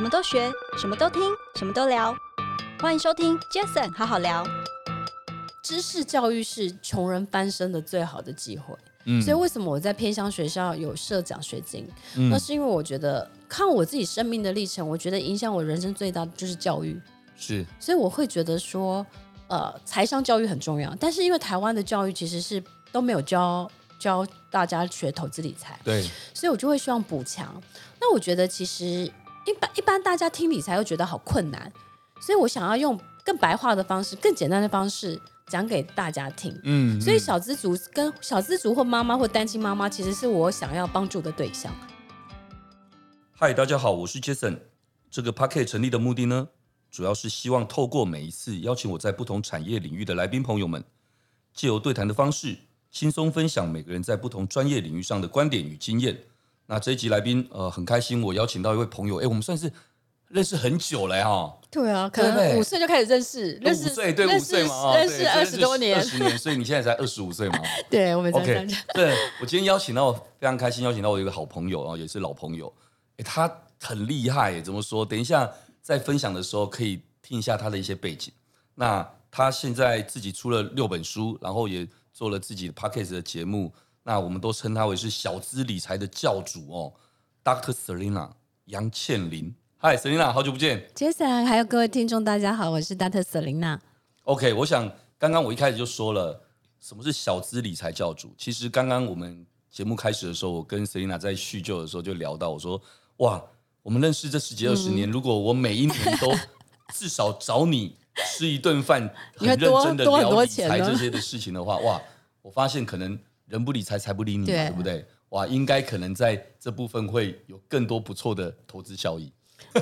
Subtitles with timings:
[0.00, 1.20] 什么都学，什么都听，
[1.56, 2.16] 什么都聊。
[2.80, 4.42] 欢迎收听 Jason 好好聊。
[5.62, 8.74] 知识教育是穷人翻身的最好的机会。
[9.04, 11.86] 嗯，所以为什么我在偏乡学校有设奖学金？
[12.16, 16.98] 嗯，那是因为我觉得看我自己生命的历程，我觉得影响我人生最大的就是教育。
[17.36, 19.06] 是，所以我会觉得说，
[19.48, 20.96] 呃，财商教育很重要。
[20.98, 27.54] 但是因为台湾的教育其实是都没有教教大家学投资理财，对，所以我就会希望补强。
[28.00, 29.12] 那我觉得其实。
[29.46, 31.72] 一般一般大家听理财又觉得好困难，
[32.20, 35.18] 所以我想要用更白话的方式、更简单的方式
[35.48, 36.52] 讲给大家听。
[36.64, 41.74] 嗯，嗯，所以小资族跟小资族或妈妈或单亲妈妈，其实是我想要帮助的对象。
[43.32, 44.58] 嗨，大家好，我是 Jason。
[45.10, 46.48] 这个 Podcast 成立的目的呢，
[46.90, 50.84] 主要是希望透过每一次邀请我在不同产业领域的来宾朋友们，
[51.54, 52.58] 借由对谈的方式，
[52.92, 56.16] 轻松分享每个人在不同专业领域上的观点与经验。
[56.70, 59.72] 那这一集来宾，呃，很开心，我邀请到一位朋友，哎，我们算是
[60.28, 61.58] 认识很久了哈。
[61.68, 67.58] 对啊，可能五岁就开始认识，认识对，五岁嘛，认识二十多年，二十年，所以你现在才二十五岁嘛。
[67.90, 68.68] 对，我们 OK。
[68.94, 72.72] 对，我今天邀请到，非常开心，邀请到我一个好朋友啊，也是老朋友，
[73.16, 75.04] 哎，他很厉害，怎么说？
[75.04, 78.32] 等一下在分享的时候可以听一下他的一些背景。
[78.76, 83.72] 那他现在自己出了六本书，然后也做了自己的 Podcast 的节目。
[84.10, 86.92] 那我们都称他为是小资理财的教主哦
[87.44, 87.72] ，Dr.
[87.72, 88.28] Selina
[88.64, 89.54] 杨倩琳。
[89.76, 90.84] 嗨，Selina，好久不见。
[90.96, 93.22] Jason，还有各位听众，大家好，我是 Dr.
[93.22, 93.78] Selina。
[94.24, 96.42] OK，我想刚刚我一开始就说了，
[96.80, 98.34] 什么是小资理财教主？
[98.36, 102.82] 其实刚刚我们节目开始的时候，我跟 Selina 在叙旧的时候就聊到，我说
[103.18, 103.40] 哇，
[103.80, 106.34] 我们认识这十几二十年，嗯、如果我每一年都
[106.92, 107.94] 至少找你
[108.26, 109.02] 吃一顿饭，
[109.38, 112.02] 很认真的聊理财这些的事情的话，哇，
[112.42, 113.16] 我发现可能。
[113.50, 115.04] 人不理财，财不理你，对，对不对？
[115.30, 119.32] 哇，应该可能在这部分会有更多不错的投资效益。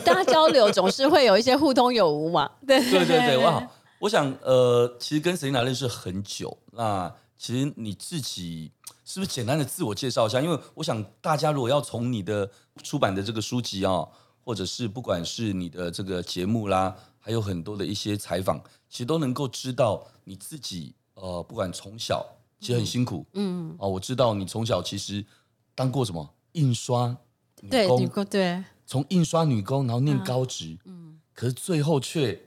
[0.04, 2.50] 大家交流总是会有一些互通有无嘛。
[2.66, 3.70] 对对对对，哇！
[4.00, 8.72] 我想呃，其实跟 Selena 认识很久，那其实你自己
[9.04, 10.40] 是不是简单的自我介绍一下？
[10.40, 12.50] 因为我想大家如果要从你的
[12.82, 14.08] 出版的这个书籍啊、哦，
[14.44, 22.24] 或者是不管是你的这个节目啦，还有很多的一些采访，其实都能够知道你自己呃，不管从小。
[22.60, 25.24] 其实很辛苦，嗯，哦，我知道你从小其实
[25.74, 27.16] 当过什么印刷
[27.60, 32.40] 女工，对，女工，对，从印刷女工，然后念高职，嗯，可是最后却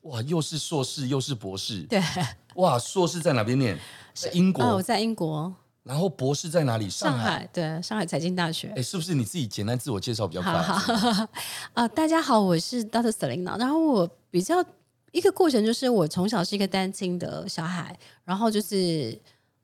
[0.00, 2.02] 哇，又是硕士又是博士，对，
[2.56, 3.78] 哇，硕士在哪边念？
[4.14, 6.90] 是英国，哦，我在英国，然后博士在哪里？
[6.90, 8.72] 上海，上海，对，上海财经大学。
[8.76, 10.50] 哎，是不是你自己简单自我介绍比较快？
[10.52, 11.28] 啊、
[11.74, 13.12] 呃，大家好，我是 Dr.
[13.12, 14.64] Selina 然后我比较
[15.12, 19.16] 一个过程就是我从小是一个单亲的小孩，然后就是。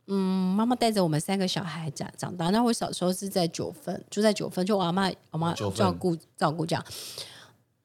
[0.09, 2.49] 嗯，妈妈带着我们三个小孩长长大。
[2.51, 6.85] 那我小时候是在九份，住在九份，就我阿妈我妈照顾照顾这样。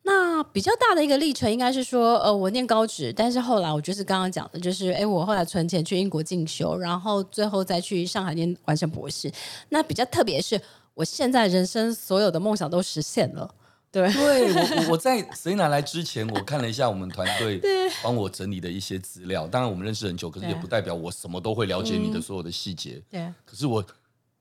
[0.05, 9.31] 那比较大的一个历程应该是说，呃，我念高职，但是后来我就是刚刚讲的，就是哎，我后来存钱去英国进修，然后最后再去上海念完成博士。
[9.69, 10.59] 那比较特别是，
[10.93, 13.53] 我现在人生所有的梦想都实现了。
[13.93, 17.61] 对，对我 我在 Selena 来之前，我看了一下我们团队
[18.01, 19.47] 帮我整理的一些资料。
[19.47, 22.99] 当然我们认识很久，可是也不代表我什么都会了解你的所有的细节。
[23.07, 23.85] 对，可是我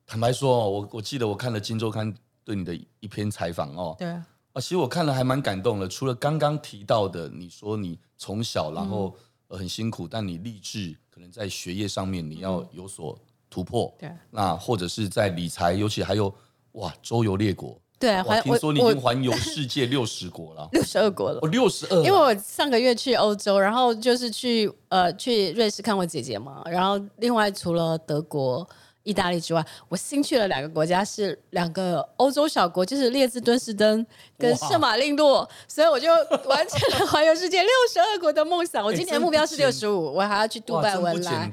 [0.06, 2.10] 坦白说哦，我我记得我看了《金周刊》
[2.42, 3.94] 对你的一篇采访哦。
[3.98, 4.24] 对啊，
[4.54, 5.86] 其实我看了还蛮感动的。
[5.86, 9.14] 除了刚刚提到的，你说你从小然后
[9.50, 13.18] 很辛苦，但你立志可能在学业上面你要有所
[13.50, 13.94] 突破。
[13.98, 16.34] 对，那或者是在理财，尤其还有
[16.72, 17.78] 哇，周游列国。
[18.02, 21.38] 对，环听说你已经环游世界六十国了， 六十二国了。
[21.40, 22.02] 我，六十二。
[22.02, 28.68] 因为我上个月去欧洲，然后就是去呃去瑞士看我姐姐嘛，然后另外除了德国、
[29.04, 34.04] 意大利之外，我新去了两个国家，是两个欧洲小国，就是列支敦士登
[34.36, 36.08] 跟圣马力诺，所以我就
[36.48, 38.84] 完成了 环游世界六十二国的梦想。
[38.84, 41.48] 我今年的目标是六十五，我还要去杜拜、文莱，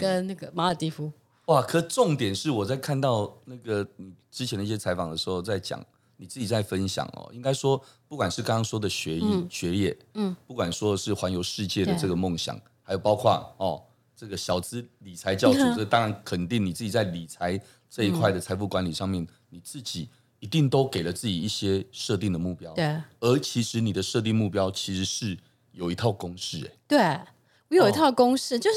[0.00, 1.12] 跟那个马尔地夫。
[1.52, 1.62] 哇！
[1.62, 5.84] 可重点是我在看到那个你之前的一些采访的时候，在讲
[6.16, 7.30] 你自己在分享哦。
[7.32, 13.82] 应该说，不管是刚刚说的学业、嗯、学业，嗯，不管说是环游世界的这个梦想，还有包括哦
[14.16, 17.60] 这个小资理财教主，嗯、这当然肯定你自己在理财
[17.90, 20.08] 这一块的财富管理上面，嗯、你自己
[20.40, 22.72] 一定都给了自己一些设定的目标。
[22.72, 25.36] 对，而其实你的设定目标其实是
[25.72, 27.26] 有一套公式，哎，
[27.68, 28.76] 对我有一套公式，哦、就是。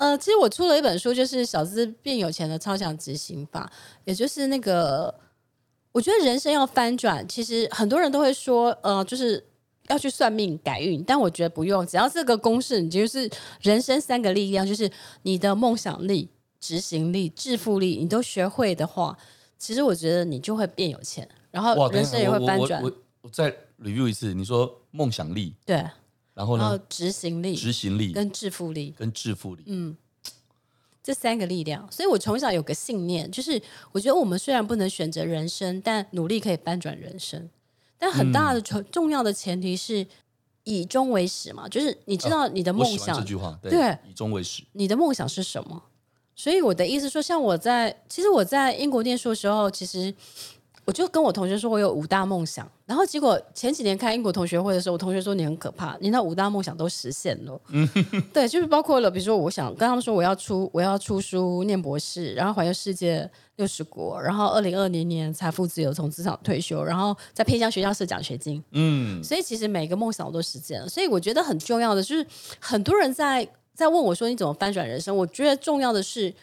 [0.00, 3.70] 呃，其实我出了一本书，就是《小资变有钱的超强执行法》，
[4.06, 5.14] 也就是那个，
[5.92, 9.46] 我觉得人生要翻转，其实很多人都会说，呃，就是
[9.88, 13.30] 要去算命改运，但我觉得不用，只要这个公式，你就是
[13.60, 19.14] 人生三个力量，就是你的梦想力、执行力、致富力，你都学会的话，
[19.58, 22.82] 其实我觉得你就会变有钱，然后人生也会翻转。
[23.20, 25.84] 我再 review 一次，你说梦想力对，
[26.40, 26.70] 然后呢？
[26.70, 29.94] 后执行力、执行力跟致富力、跟致富力，嗯，
[31.02, 31.86] 这三个力量。
[31.92, 33.60] 所以我从小有个信念，就是
[33.92, 37.50] 我觉得我们虽然不能选择人生，但努力可以翻转人生。
[37.98, 40.06] 但很大的重重要的前提是
[40.64, 45.82] 以终为始嘛，就是你知道你的梦想，这句话对，对，以终为始，你的梦想是什么？
[46.34, 50.14] 所以我的意思说，像我在其实我在英国念书的时候，其实。
[50.86, 57.60] 我就跟我同学说，我有五大梦想，然后结果前几年开英国同学会的时候，我同学说你很可怕，你那五大梦想都实现了。
[57.68, 57.88] 嗯，
[58.32, 68.60] 对，就是包括了，比如说我想跟他们说我要出我要出书念博士，然后环游世界六十国，然后二零二零年财富自由从职场退休，然后再偏向学校设奖学金。
[68.72, 72.26] 嗯，所以其实每个梦想我都实现了，所以我觉得很重要的就是
[72.58, 75.16] 很多人在在问我说你怎么翻转人生？
[75.16, 76.34] 我觉得重要的是，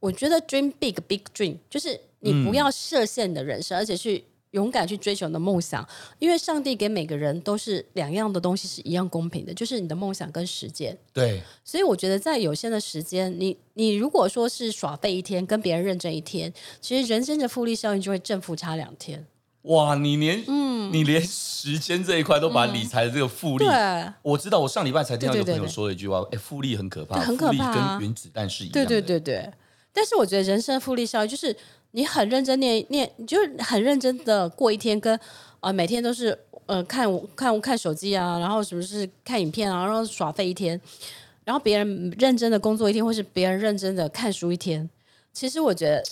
[0.00, 1.98] 我觉得 dream big big dream 就是。
[2.32, 5.86] 你不要设限你的人生，嗯，而且去勇敢去追求你的梦想，
[6.18, 10.96] 因为上帝给每个人都是两样的东西，是一样公平的，就是你的梦想跟时间。
[11.12, 16.50] 对，所以我觉得在有限的时间，你你如果说是耍废一天，跟别人认真一天，
[16.80, 19.26] 其实人生的复利效应就会正负差两天。
[19.62, 28.86] 哇，你连嗯，你连时间这一块都把理财的这个复利，嗯，我知道，我上礼拜才听到一个朋友说了一句话，哎，复利很可怕，很可怕，跟原子弹是一样的。
[28.86, 29.52] 对对对对，
[29.92, 31.54] 但是我觉得人生的复利效应就是。
[31.96, 35.22] 你很认真念念，你就很认真的过一天，跟啊、
[35.62, 40.78] 呃、每天都是呃看看看手机啊，然后什么是看影片啊，然后耍废一天，
[41.42, 44.88] 然后别人认真的工作一天，或是别人认真的看书一天。
[45.32, 46.04] 其实我觉得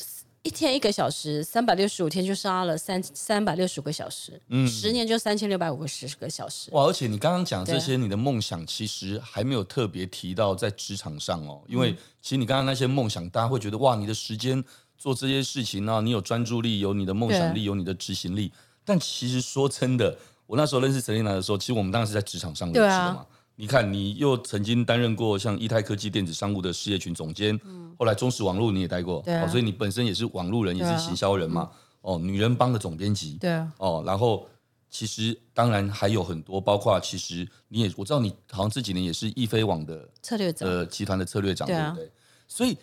[0.43, 6.71] 一天一个小时，三百六十五天就杀了三三百六十五个小时，嗯，十年就三千六百五十个小时。
[6.73, 6.85] 哇！
[6.85, 11.93] 而且你刚刚讲这些，你的梦想其实还没有特别提到在职场上哦，因为
[12.23, 14.65] 其实你刚刚那些梦想，大家会觉得哇，你的时间。
[14.97, 18.53] 做这些事情呢、啊，你有专注力，有你的梦想力，有你的执行力。
[18.85, 23.21] 但其实说真的，我那时候认识 Selina 的时候，其实我们当时是在职场上认识的嘛。
[23.21, 23.27] 啊、
[23.57, 31.63] 你看，你又曾经担任过像易泰科技电子商务的事业群总监，嗯、后来中实网络你也待过，啊哦，所以你本身也是网络人，也是行销人嘛。
[31.63, 31.71] 啊、
[32.03, 33.73] 哦，女人帮的总编辑，对啊。
[33.79, 34.47] 哦，然后
[34.91, 42.13] 其实当然还有很多，包括其实你也我知道你好像这几年也是易飞网的策略长，呃，集团的策略长，对，啊、对不对？
[42.47, 42.77] 所以。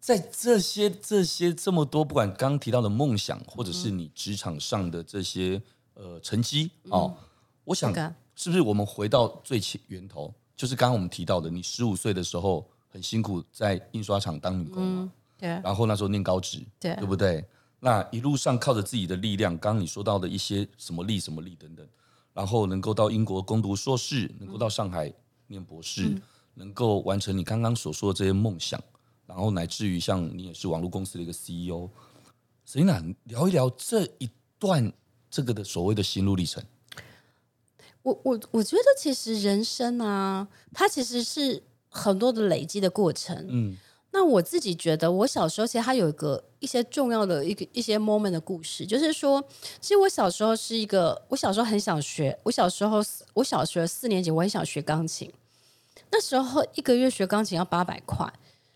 [0.00, 5.60] 在这些这些这么多，不管刚刚提到的梦想，或者是你职场上的这些
[5.92, 7.24] 呃成绩哦，嗯、
[7.64, 7.92] 我想
[8.34, 17.44] 是不是我们回到最起源头，就是刚刚我们提到的，你十五岁的时候很辛苦在印刷厂当女工，嗯、对，然后那时候念高职，对，对不对？
[17.78, 21.86] 那一路上靠着自己的力量，刚刚你说到的一些什么力什么力等等，
[22.32, 25.12] 然后能够到英国攻读硕士，能够到上海
[25.46, 26.22] 念博士，嗯、
[26.54, 28.82] 能够完成你刚刚所说的这些梦想。
[29.30, 31.88] 然后乃至于像你也是网络公司的一个 CEO，
[32.64, 34.28] 所以呢，聊一聊这一
[34.58, 34.92] 段
[35.30, 36.60] 这个的所谓的心路历程。
[38.02, 43.46] 我我我觉得其实人生啊，它其实是很多的累积的过程。
[43.48, 43.76] 嗯，
[44.10, 49.40] 那我自己觉得，我小时候其实它有一个一些重要的一个一些 moment 的故事，就是说，
[49.80, 53.00] 其实我小时候是一个，我小时候很想学，我小时候
[53.34, 55.32] 我小学四年级我很想学钢琴，
[56.10, 58.32] 那时候一个月学钢琴要八百块。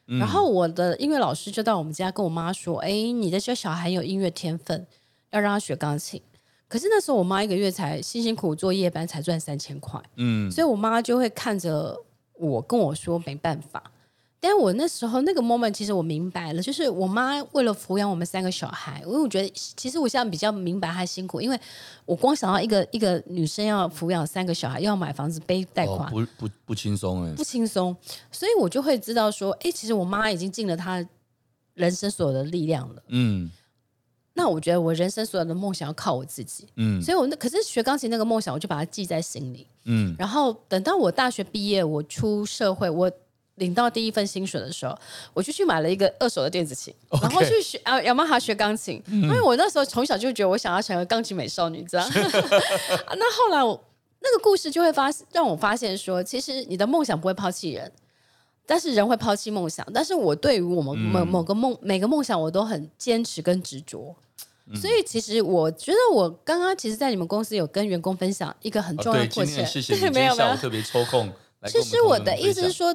[0.06, 4.86] 然后我的音乐老师就到我们家跟我妈说：“哎，你的这小孩有音乐天分，
[5.30, 6.20] 要让他学钢琴。”
[6.68, 11.98] 可是那时候我妈一个月才辛辛苦苦做夜班才赚三千块，嗯，所以我妈就会看着
[12.34, 13.82] 我跟我说：“没办法。”
[14.46, 21.58] 但我那时候那个 moment，其实我明白了，就是我妈为了抚养我们三个小孩，因为我觉得其实我现在比较明白她辛苦，因为
[22.04, 27.96] 我光想到一个一个女生要抚养三个小孩，又要买房子背贷款，哦、不不不轻松哎，不轻松，
[28.30, 31.02] 所以我就会知道说，哎，其实我妈已经尽了她
[31.72, 33.50] 人生所有的力量了，嗯，
[34.34, 43.10] 那我觉得我人生所有的梦想要靠我自己，嗯，所以我那可是学钢琴那个梦想，我就把它记在心里，嗯，然后等到我大学毕业，我出社会，我。
[43.56, 44.98] 领到第一份薪水的时候，
[45.32, 46.92] 我就去买了一个二手的电子琴.
[47.22, 52.04] 然后去学啊雅马哈学钢琴，嗯、因为我那时候从小就觉得我想要成为钢琴美少女，知道？
[52.10, 53.80] 那后来我
[54.20, 57.92] 那个故事就会发让我发现说，其实你的梦想不会抛弃人，
[58.66, 59.86] 但是人会抛弃梦想。
[59.94, 64.16] 但是我对于我们某某个梦每个梦想，我都很坚持跟执着。
[64.66, 69.64] 嗯、所以其实我觉得我刚刚其实，在你们公司有跟员工分享一个很重要的过程。
[69.64, 71.30] 谢谢你，没有没有特别抽空。
[71.66, 72.92] 其实我的意思是说。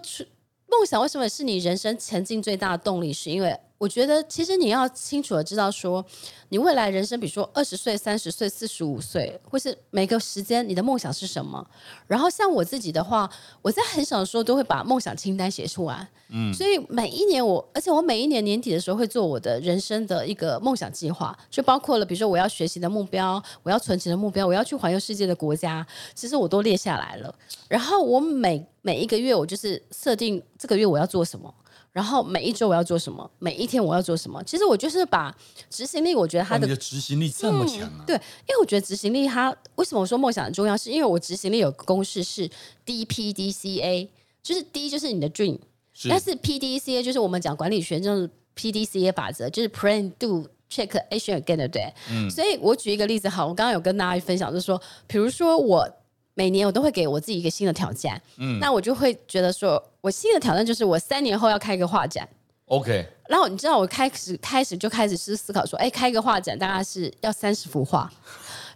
[0.69, 3.11] 梦想为什么是你人生前进最大的动力？
[3.11, 6.05] 是因为我觉得其实你要清楚的知道说，
[6.49, 11.65] 你未来人生，比如说二十岁、三十岁、四十五岁，或是每个时间，你的梦想是什么？
[12.05, 13.27] 然后像我自己的话，
[13.61, 16.05] 我在很小的时候都会把梦想清单写出来。
[16.27, 27.33] 嗯，所以每一年我，而且我每一年年底的时候会做我的人生的一个梦想计划，就包括了比如说我要学习的目标，我要存钱的目标，我要去环游世界的国家，其实我都列下来了。
[27.69, 31.51] 然后我每每一个月，我就是设定这个月我要做什么。
[31.91, 34.41] 然后每一周我要做什么，每一天我要做什么？
[34.43, 35.35] 其实我就是把
[35.69, 37.99] 执行力，我觉得他的，的执行力这么强啊！
[37.99, 40.77] 嗯、对，因为我觉得执行力，它为什么我说梦想很重要？
[40.77, 42.49] 是因为我执行力有个公式是
[42.85, 44.09] D P D C A，
[44.43, 45.57] 就是 D 就是你的 dream，
[45.93, 51.93] 是但是 P D C A 就是我们讲管理学就是 P D C A 法则，就是 Plan Do Check Action Again，对不对？
[52.11, 52.29] 嗯。
[52.29, 55.89] 所以我举一个例子，好，我刚刚有跟大家分享，就是说，比如说我。
[56.39, 62.25] 每年我都会给我自己一个新的挑战，嗯，那我就会觉得说，我新的挑战就是我三年后要开一个画展
[62.67, 63.05] ，OK。
[63.27, 68.09] 然后你知道我开始开始就开始是思考说，哎，开一个画展大概是要三十幅画，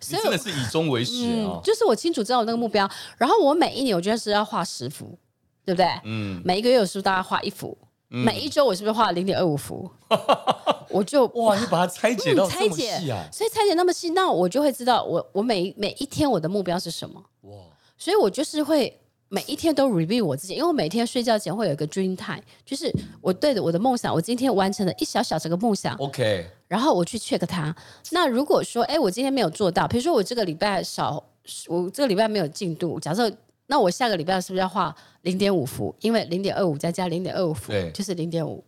[0.01, 1.61] 所以真的是以终为始啊、哦嗯。
[1.63, 5.17] 就是我清楚知道我那个目标，然后我每一年我觉得是要画十幅，
[5.63, 5.87] 对不对？
[6.03, 7.77] 嗯，每一个月我是不是大概画一幅？
[8.15, 9.89] 嗯、每一周我是不是画零点二五幅？
[10.89, 13.27] 我就哇，你把它拆解到这么细啊！
[13.31, 17.19] 所以拆解那么细，那我就会知道我我每每一天我的目标是什么。
[17.41, 17.57] 哇！
[17.97, 25.95] 所以我就是会每一天都 review 我自己，因为我每天睡觉前会有一个 dream time，就是我对着我的梦想，我今天完成了一小小这个梦想。
[25.95, 26.47] OK。
[26.67, 27.75] 然后我去 check 它。
[28.11, 31.23] 那如果说，哎，我今天没有做到，比如说我这个礼拜少，
[31.67, 33.31] 我这个礼拜没有进度，假设。
[33.73, 35.95] 那我下个礼拜是不是要画零点五伏？
[36.01, 38.63] 因为零点二五再加零点二五伏，对就是零点五。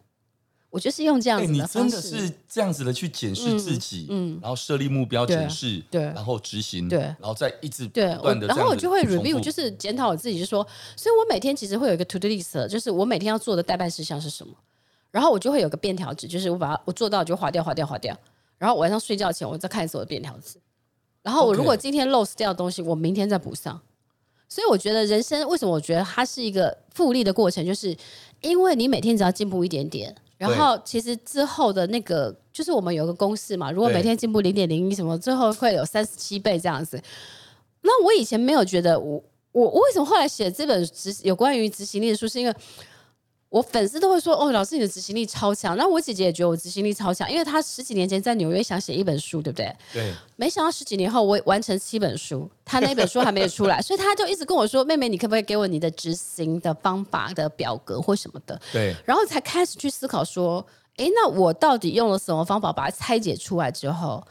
[0.71, 1.95] 我就是用这样子的方式。
[1.97, 10.65] 你真的是这样子的去检视自己，嗯，嗯然后设立目标，检视，对，然后执行，对，然后再一直对，然后我就会 review，就是检讨我自己，就说，
[10.97, 14.55] 所以我每天其实会有一个 to do list，就是我每天要做的代办事项是什么，
[15.11, 18.17] 然后我就会有个便条纸，就是我把它我做到就划掉，划掉，划掉，
[18.57, 20.57] 然后晚上睡觉前我再看一次我的便条纸，
[21.21, 23.79] 然后我如果今天 lost 掉的东西，我明天再补上。
[24.47, 27.95] 所以我觉得人生为什么我觉得它是一个复利的过程，就是
[28.41, 37.01] 因为你每天只要进步一点点，然后其实之后的那个就是我们有个公式嘛，如果每天进步零点零一什么，最后会有三十七倍这样子。
[37.81, 42.55] 那我以前没有觉得我我我为什么后来写这本执有关于执行力的书，是因为。
[43.49, 49.73] 我粉丝都会说：“哦，老师，你的执行力超强。”那我姐姐也觉得我执行力超强，因为她十几年前在纽约想写一本书，对不对？
[49.93, 50.13] 对。
[50.35, 58.93] 没想到十几年后我完成七本书，她那本书还没有出来， 所以她就一直跟我说：“妹妹，你可不可以给我你的执行的方法的表格或什么的？”对。
[59.05, 60.65] 然后才开始去思考说
[60.97, 64.21] ：“诶，那我到底用了什么方法把它拆解出来之后？”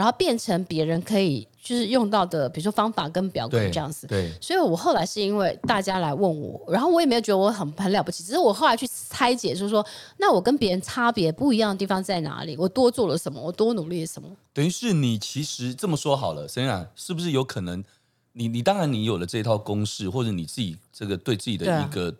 [0.00, 4.06] 然后变成别人可以就是用到的，比如说方法跟表格这样子。
[4.06, 4.30] 对。
[4.30, 12.56] 对，所以我后来是因为大家来问我，然后我也没有觉得我很很了不起，只是我后来去拆解，就是说，那我跟别人差别不一样的地方在哪里？
[12.56, 13.38] 我多做了什么？
[13.38, 14.28] 我多努力了什么？
[14.54, 17.84] 等于是你其实这么说好了，Selena 是不是有可能
[18.32, 18.44] 你？
[18.44, 22.16] 你你当然你有了这套公式，或者你自己这个对自己的一个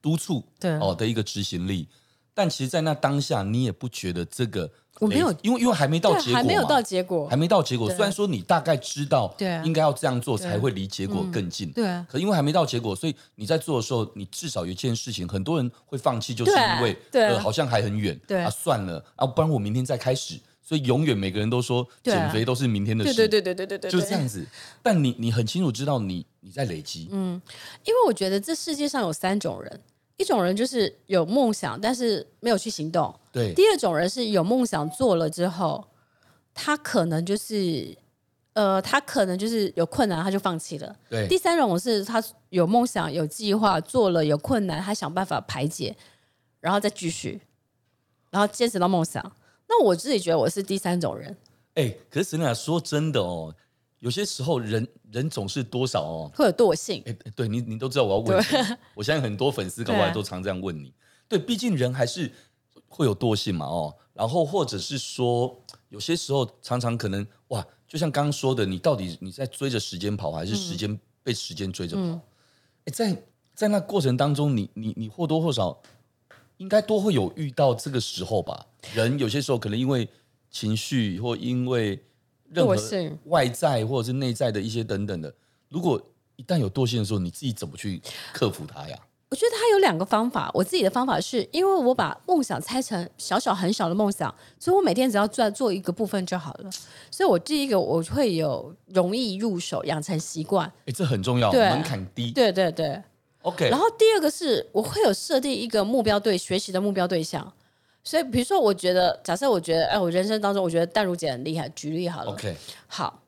[0.00, 1.88] 督促，对哦的一个执行力，
[2.32, 4.70] 但其实，在那当下，你也不觉得这个。
[5.00, 7.88] 我没有，因为因为还没到结果，还没有到结果，还没到结果。
[7.90, 11.84] 虽然说你大概知道，对，应该要这样做才会离结果更近，对。
[12.08, 20.38] 可因为还没到结果，所以你在做的时候，你至少有一件事情，很多人会放弃，就是因为呃好像还很远，对啊，算了啊，不然我明天再开始。
[20.66, 24.46] 所以永远每个人都说减肥都是明天的事，对对对对对对，就是这样子。
[24.82, 27.34] 但你你很清楚知道你你在累积，嗯，
[27.84, 29.80] 因为我觉得这世界上有三种人。
[30.16, 33.14] 一种人就是有梦想，但是没有去行动。
[33.32, 33.52] 对。
[33.54, 35.84] 第二种人是有梦想做了之后，
[36.54, 37.96] 他可能就是，
[38.52, 40.96] 呃，他可能就是有困难，他就放弃了。
[41.10, 41.26] 对。
[41.26, 45.96] 第三种是他有梦想、有计划，做了有困难，他想办法排解，
[46.60, 47.40] 然后再继续，
[48.30, 49.20] 然后坚持到梦想。
[49.68, 51.36] 那我自己觉得我是第三种人。
[51.74, 53.52] 哎、欸，可是 Selena 说真的哦。
[54.04, 57.02] 有些时候人人总是多少哦，会有惰性。
[57.06, 58.44] 哎，对你，你都知道我要问你。
[58.92, 60.92] 我相信很多粉丝搞不好都常这样问你。
[61.26, 62.30] 对，毕竟人还是
[62.86, 63.94] 会有惰性嘛，哦。
[64.12, 65.58] 然后或者是说，
[65.88, 72.02] 有些时候常常可能哇，就像刚刚说的，你到底你在追着时间跑，还是时间被时间追着跑？
[72.02, 72.20] 哎、
[72.84, 73.22] 嗯，在
[73.54, 75.80] 在那过程当中，你你你或多或少
[76.58, 78.66] 应该都会有遇到这个时候吧？
[78.92, 80.06] 人有些时候可能因为
[80.50, 82.04] 情绪或因为。
[82.50, 82.76] 任何
[83.26, 85.32] 外在或者是内在的一些等等的，
[85.68, 86.00] 如果
[86.36, 88.00] 一旦有惰性的时候，你自己怎么去
[88.32, 88.98] 克服它呀？
[89.30, 90.48] 我觉得它有两个方法。
[90.54, 96.70] 我自己的方法是因为我把梦想拆成小小很小的梦想，所以我每天只要做做一个部分就好了。
[97.10, 100.70] 所以我第一个我会有容易入手，养成习惯。
[100.86, 102.30] 哎，这很重要，门槛低。
[102.30, 103.02] 对对对
[103.42, 103.68] ，OK。
[103.70, 107.52] 然后第二个是我会有设定一个目标对学习的目标对象。
[108.04, 112.54] 所以比如说，我觉得假设我觉得，哎，我人生当中我觉得淡如姐很厉害，举例好了，OK，
[112.86, 113.22] 好，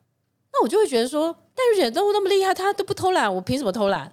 [0.53, 4.11] 那我就会觉得说，淡如姐都那么厉害，她都不偷懒，我凭什么偷懒？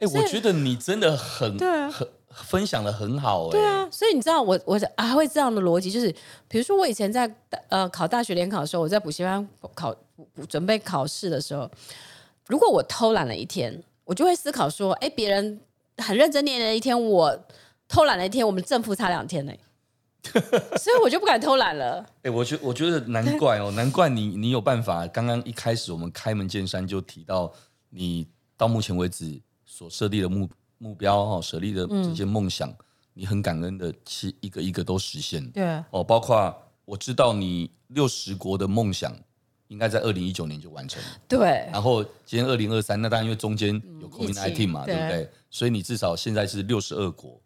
[0.00, 2.06] 哎，我觉得你真的很对很。
[2.32, 6.14] 分享的很好哎，对啊，所以你知道我我还会这样的逻辑，就是
[6.46, 7.28] 比如说我以前在
[7.68, 9.92] 呃考大学联考的时候，我在补习班考
[10.48, 11.68] 准备考试的时候，
[12.46, 15.60] 如果我偷懒了一天，我就会思考说，哎，别人
[15.98, 17.36] 很认真念了一天，我
[17.88, 19.52] 偷懒了一天，我们正负差两天呢，
[20.78, 22.04] 所以我就不敢偷懒了。
[22.22, 25.06] 哎，我觉我觉得难怪哦，难怪你你有办法。
[25.06, 27.52] 刚刚一开始我们开门见山就提到，
[27.88, 30.48] 你到目前为止所设立的目。
[30.82, 32.76] 目标哈，设立的这些梦想，嗯、
[33.12, 35.46] 你很感恩的，其一个一个都实现。
[35.50, 39.14] 对哦，包括我知道你六十国的梦想，
[39.68, 41.08] 应该在二零一九年就完成了。
[41.28, 41.68] 对。
[41.70, 45.30] 然后今天二零二三，那当然因为中间有 COVID-19 嘛，对不对？
[45.50, 47.38] 所以你至少现在是六十二国。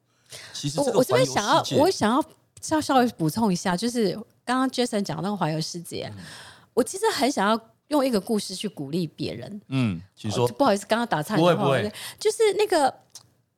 [0.52, 2.24] 其实我我这边想要，我想要
[2.64, 6.24] 稍稍微补充一下，就是刚刚 Jason 讲那个环游世界，嗯、
[6.72, 9.60] 我其实很想要用一个故事去鼓励别人。
[9.68, 10.48] 嗯，请说。
[10.48, 11.36] 不好意思，刚刚打岔。
[11.36, 12.92] 不会不会，就是那个。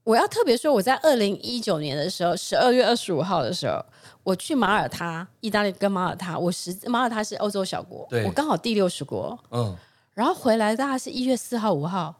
[0.03, 3.85] 我要特别说，我在二零一九年的时候，十二月二十五号的时候，
[4.23, 9.77] 我去马耳他，意大利跟马耳他，我十马耳他是欧洲小国，我刚好第六十国，嗯，
[10.15, 12.15] 然后回来大概是一月四号五号，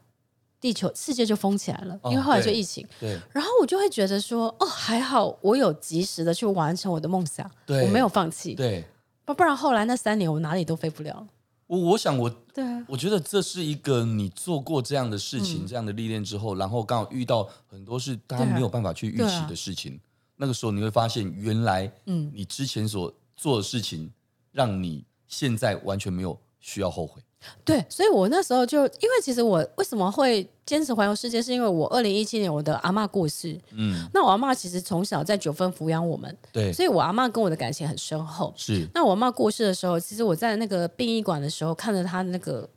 [0.59, 8.83] 地球世界就封起来了，因为后来就疫情，哦、对，对然后我就会觉得说，哦，还好我有及时的去完成我的梦想，对我没有放弃，对，
[9.23, 11.27] 不不然后来那三年我哪里都飞不了。
[11.67, 24.09] 我我想我，对啊，我觉得这是一个你做过这样的事情，嗯、这样的历练之后，然后刚好遇到很多是大家没有办法去预期的事情，啊啊、那个时候你会发现，原来嗯，你之前所做的事情，
[24.53, 27.21] 让你现在完全没有需要后悔。
[27.63, 38.53] 对，所以我那时候就，因为其实我为什么会坚持环游世界，是因为我二零一七年我的阿嬷过世，嗯，那我阿嬷其实从小在九份抚养我们，对，所以我阿嬷跟我的感情很深厚。
[38.57, 42.67] 是，那我阿嬷过世的时候，其实我在那个殡仪馆的时候，看着她那个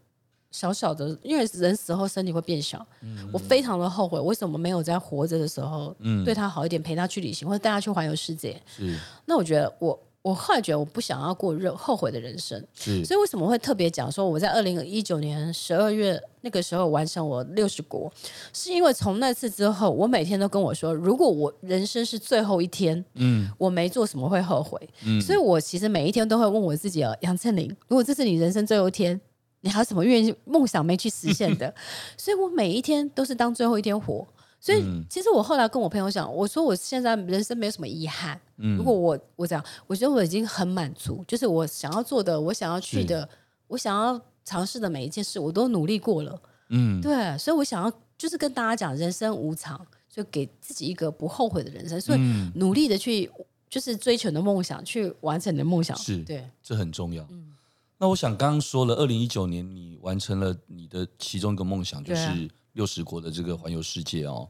[0.50, 8.60] 小小的，因为人死后身体会变小，嗯，我非常的后悔，为什么没有在活着的时候，嗯，对她好一点，陪她去旅行，或者带她去环游世界。
[8.66, 9.98] 是，那我觉得我。
[10.22, 18.12] 我后来觉得我不想要过任后悔的人生，所以为什么会特别讲说我在二零一九年十二月那个时候完成我六十国，
[18.52, 29.18] 是因为从那次之后，我每天都跟我说，如果我人生是最后一天，嗯，我没做什么会后悔，嗯，所以我其实每一天都会问我自己啊，杨丞琳，如果这是你人生最后一天，
[29.62, 31.74] 你还有什么愿意梦想没去实现的？
[32.18, 34.26] 所以我每一天都是当最后一天活。
[34.62, 38.38] 所以，其实我后来跟我朋友讲，我说我现在人生没有什么遗憾。
[38.58, 43.26] 嗯，如果我我这样，我觉得我已经很满足，就是我想要做的，我想要去的，
[43.68, 46.38] 我想要尝试的每一件事，我都努力过了。
[46.68, 52.20] 嗯，对，所以我想要就是跟大家讲，人生无常，就给自己一个不后悔的人生，所以
[52.56, 53.30] 努力的去
[53.70, 55.96] 就是追求你的梦想，去完成你的梦想。
[55.96, 57.26] 是，对，这很重要。
[57.30, 57.54] 嗯，
[57.96, 62.50] 那我想刚刚说了，二零一九年你完成了你的其中一个梦想，就是。
[62.80, 64.48] 六十国的这个环游世界哦，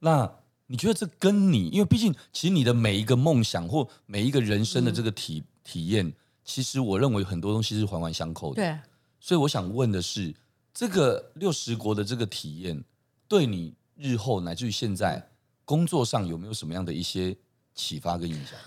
[0.00, 0.30] 那
[0.66, 6.12] 你觉得这跟你，因为毕竟其实你的每一个梦想或每一个人生的这个体、嗯、体验，
[6.44, 8.56] 其实我认为很多东西是环环相扣的。
[8.56, 8.78] 对，
[9.18, 10.34] 所以我想问的是，
[10.74, 12.84] 这个六十国的这个体验，
[13.26, 15.26] 对你日后乃至于现在
[15.64, 17.34] 工作上有没有什么样的一些
[17.74, 18.58] 启发跟影响？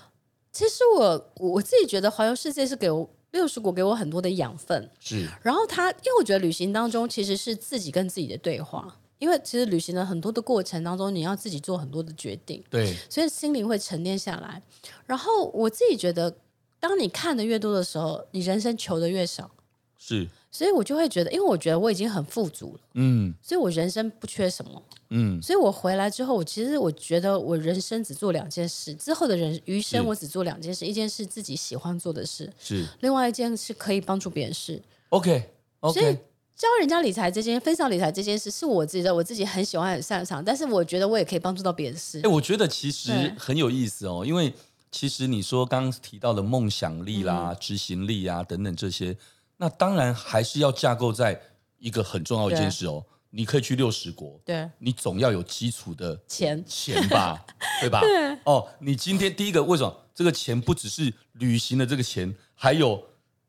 [0.52, 3.08] 其实我我自己觉得环游世界是给我。
[3.34, 5.28] 六十国给我很多的养分，是。
[5.42, 14.62] 然后他，因为我觉得旅行当中其实是自己跟自己的对话，因为其实旅行的很多的过程当中，你要自己做很多的决定，对，所以心灵会沉淀下来。
[15.06, 16.36] 然后我自己觉得，
[16.78, 19.50] 当你看的越多的时候，你人生求的越少，
[19.98, 20.28] 是。
[20.52, 35.46] 所以我就会觉得，因为我觉得我已经很富足了，嗯，所以我人生不缺什么，嗯，所以我回来之后，我其实我觉得我人生只做两件事，之后的人余生我只做两件事，一件是自己喜欢做的事，是，另外一件是可以帮助别人事 okay、
[35.92, 36.16] 所以
[36.56, 42.22] 教人家理财这件分享理财这件事是我自己的，我自己很喜欢很擅长，但是我觉得我也可以帮助到别人事。
[42.24, 44.54] 哎，我觉得其实很有意思哦，因为
[44.92, 49.18] 其实你说刚刚提到的梦想力啦、嗯、执行力啊等等这些。
[49.58, 51.42] 那当然还是要架构在
[51.80, 56.64] 一个很重要一件事哦，你可以去六十国，对，你总要有基础的钱。
[56.68, 57.46] 钱吧，
[57.82, 58.00] 对吧？
[58.02, 58.38] 对。
[58.46, 59.96] 哦，你今天第一个为什么？
[60.14, 63.04] 这个钱不只是旅行的这个钱，还有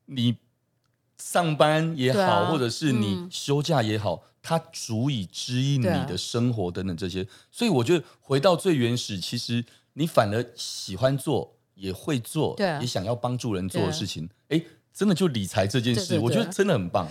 [0.07, 0.35] 你
[1.33, 7.27] 上班也好，啊、或者是你休假也好，嗯、它足以支应你的生活等等这些。
[7.51, 14.63] 所以我觉得回到最原始，其实你反而喜欢做，也会做，对也想要帮助人做的事情，哎。
[14.97, 17.09] 真的就理财这件事，对对对，我觉得真的很棒。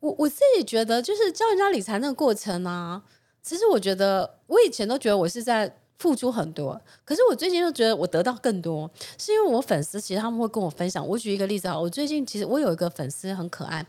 [0.00, 3.00] 我我自己觉得，就是教人家理财那个过程啊，
[3.40, 11.06] 其实我觉得我以前都觉得我是在付出很多，可是我最近又觉得我得到更多，是因为我粉丝其实他们会跟我分享。
[11.06, 13.86] 我举一个例子啊，我最近其实我有一个粉丝很可爱，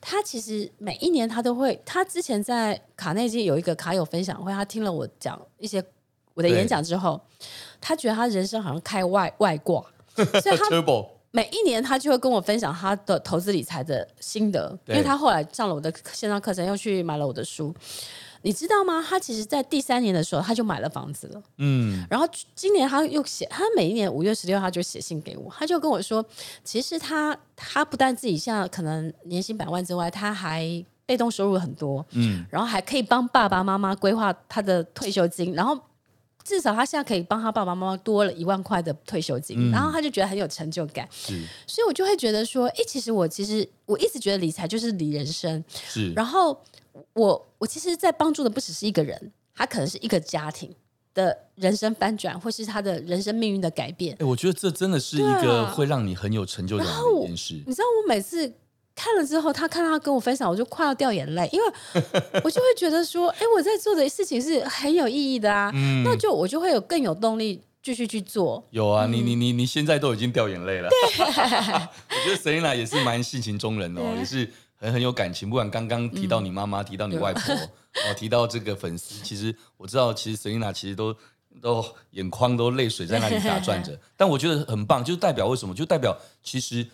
[0.00, 5.84] 他其实每一年他都会，他之前在卡内基有一个卡友分享会，他听了我讲一些
[6.32, 7.20] 我的演讲之后，
[7.82, 9.84] 他觉得他人生好像开外外挂，
[10.16, 10.64] 所以他
[11.32, 17.74] 每一年他就会跟我分享他的投资理财的心得，因为他后来上了我的线上课程，又去买了我的书。
[18.42, 19.04] 你知道吗？
[19.08, 21.42] 他其实，在第三年的时候，他就买了房子了。
[21.58, 26.24] 嗯，然后今年他又写，他每一年五月十六号就写信给我，他就跟我说，
[26.64, 32.04] 其实他他不但自己现在可能年薪百万之外，他还被动收入很多。
[32.10, 35.78] 嗯，然后还可以帮爸爸妈妈规划他的退休金，然后
[36.44, 41.08] 至少他现在可以帮他爸爸妈妈多了一万块的退休金，嗯，然后他就觉得很有成就感。
[41.10, 45.64] 是，所以我就会觉得说，哎，其实我其实我一直觉得理财就是理人生。
[45.72, 46.60] 是，然后。
[47.14, 50.70] 我我其实，在帮助的不只是一个人，他可能是一个家庭
[51.14, 54.14] 的人生翻转，或是他的人生命运的改变。
[54.20, 57.54] 哎，我觉得这真的是一个会让你很有成就感的一件事。
[57.66, 58.52] 你知道，我每次
[58.94, 61.66] 看了之后，他看到他跟我分享，我就快要掉眼泪，因为
[62.44, 68.64] 我就会觉得说，哎，我在做的事情是很有意义的啊，嗯、那就我就会有更有动力继续去做。
[68.70, 70.88] 有啊，嗯、你你你你现在都已经掉眼泪了。
[70.88, 74.50] 对， 我觉得 Selina 也是蛮性情中人哦，也是。
[74.82, 81.14] 很很有感情，不管刚刚提到你妈妈，嗯、提到你外婆，哦，提到这个粉丝，其实我知道，其实 Selina 其实都
[81.60, 83.96] 都眼眶都泪水在那里打转着。
[84.18, 85.72] 但我觉得很棒，就代表为什么？
[85.72, 86.84] 就代表其实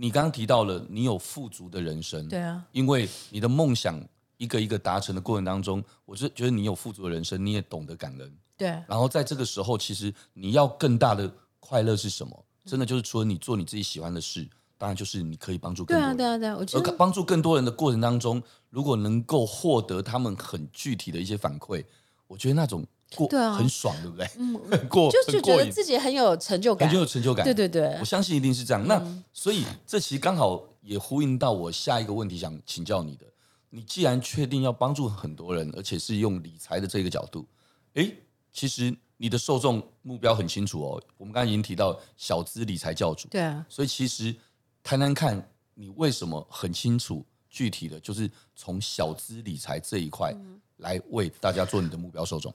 [0.00, 4.00] 你刚刚提到了你有富足的人生，对啊，因为你的梦想
[4.36, 8.68] 一个一个达成的过程当中，我是觉得你有富足的人生，你也懂得感恩，对。
[8.86, 12.44] 然后在这个时候，其实你要更大的快乐是什么？
[12.64, 14.48] 真的就是除了你做你自己喜欢的事。
[14.80, 16.16] 当然，就是你可以帮助更多人。
[16.16, 16.56] 对啊，对啊，对啊。
[16.56, 21.84] 我觉得帮助更多人的过程当中，如果能够获得他们很具体的一些反馈，
[22.28, 24.28] 我觉得那种过对啊很爽，对不对？
[24.38, 24.54] 嗯，
[24.88, 27.44] 过就就觉得自己很有成就感，很有成就感。
[27.44, 28.86] 对对对，我相信一定是这样。
[28.86, 33.26] 那、嗯、所以这其实刚好也呼应到我下一个问题，想请教你的。
[33.70, 37.46] 你既然确定要帮助很多人，而且是用理财的这个角度，
[37.94, 38.16] 诶，
[38.52, 41.02] 其实你的受众目标很清楚哦。
[41.16, 44.34] 我们刚才已经提到小资理财教主，对啊，所以其实。
[44.80, 50.34] 谈谈看，你为什么很清楚具体的就是从小资理财这一块
[50.78, 52.54] 来为大家做你的目标受众？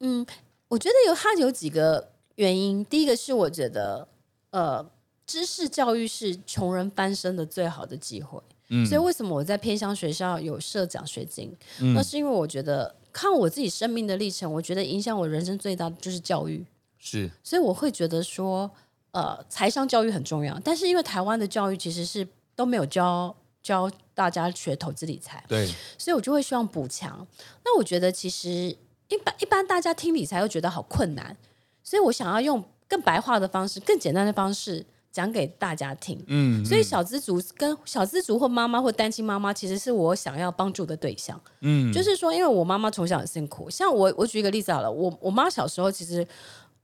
[0.00, 0.26] 嗯，
[0.68, 2.84] 我觉得有它有几个原因。
[2.84, 4.06] 第一个是我觉得，
[4.50, 4.84] 呃，
[5.26, 8.40] 知识教育是穷人翻身的最好的机会。
[8.68, 11.54] 嗯，所以为什么我在偏乡学校有设奖学金？
[11.80, 16.64] 嗯，那是因为我觉得看我自己生命的历程，我觉得影响我人生最大的就是教育。
[16.98, 18.70] 是，所以我会觉得说。
[19.10, 27.26] 呃，财商教育很重要，但是因为台湾的教育其实是都没有教教大家学投资理财，对，所以我就会希望补强。
[27.64, 28.76] 那我觉得其实
[29.08, 31.36] 一般一般大家听理财又觉得好困难，
[31.82, 36.22] 所以我想要用更白话的方式、更简单的方式讲给大家听。
[36.26, 41.40] 嗯，所以小资族跟小资族或妈妈或单亲妈妈，其实是我想要帮助的对象。
[41.60, 46.26] 嗯，就是说，因为我妈妈从小很辛苦，像我，我举一个例子好了，我我妈小时候其实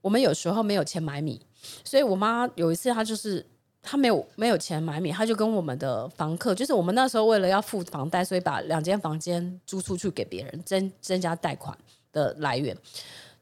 [0.01, 1.41] 我们有时候没有钱买米。
[1.83, 3.43] 所以，我妈有一次，她就是
[3.81, 11.75] 她没有没有钱买米，她就跟我们的房客，就是我们那时候为了要付房贷，所以把两间房间租出去给别人，增增加贷款
[12.15, 12.75] 的来源。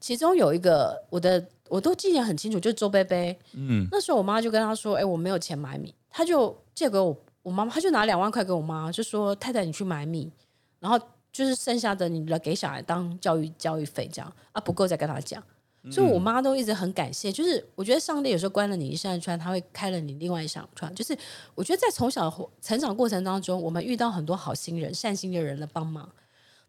[0.00, 3.38] 其中有一个，我的我都记得很清楚，就是周贝贝。
[3.52, 10.30] 嗯，那时候我妈就跟他说：“哎，我没有钱买米。”他就借给我，我妈妈，他就拿两万块给我妈，就说：“太太，你去买米，
[10.78, 10.98] 然后
[11.32, 15.42] 就是剩下的你来给小孩当教育教育费，这样啊，不够再跟他讲。”
[15.90, 17.30] 所以，我妈都一直很感谢。
[17.32, 20.94] 就是我觉得上帝有时候关了你一扇窗，他会开了你另外一扇窗。
[20.94, 21.14] 就是
[21.54, 22.30] 我觉得在从小
[22.62, 26.10] 成长过程当中，我们遇到很多好心人、善心的人的帮忙。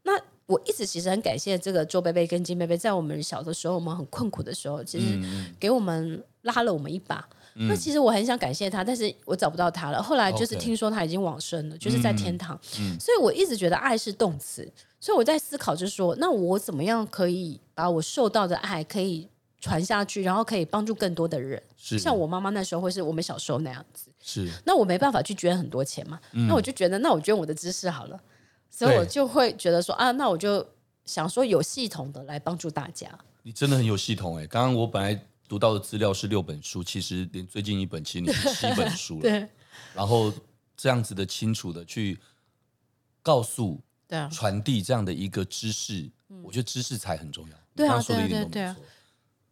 [0.04, 5.20] 那我一直其实很感谢这个周贝贝跟金贝贝，在我们小的时候，我们很困苦的时候，其实
[5.60, 7.28] 给我们拉了我们一把。
[7.58, 10.04] 那其实我很想感谢他，但是我找不到他了。
[10.04, 12.60] 后来就是听说他已经往生了，就是在天堂。
[13.00, 14.70] 所以我一直觉得爱是动词。
[15.00, 19.30] 所以我在思考，就是说，那我怎么样可以把我受到的爱可以
[19.62, 21.62] 传下去，然后可以帮助更多的人？
[21.78, 24.10] 是像我妈妈那时候，或是我们小时候那样子。
[24.22, 24.50] 是。
[24.66, 26.20] 那我没办法去捐很多钱嘛？
[26.34, 28.20] 嗯、那我就觉得，那我捐我的知识好了。
[28.78, 30.68] 所以我就会觉得说啊，那我就
[31.06, 33.08] 想说有系统的来帮助大家。
[33.44, 34.46] 你真的很有系统哎！
[34.48, 39.22] 刚刚我本来读到的资料是六本书，其实连最近一本其实你是七本书了。
[39.30, 39.48] 对。
[39.94, 40.34] 然后
[40.76, 42.20] 这样子的清楚的去
[43.22, 43.80] 告诉。
[44.08, 47.58] 对啊，传递这样的一个知识，嗯、我觉得知识才很重要。
[47.76, 48.84] 对啊，说的一点都没错。